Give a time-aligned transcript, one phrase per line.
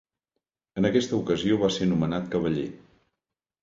[0.81, 2.69] En aquesta ocasió va ser nomenat cavaller.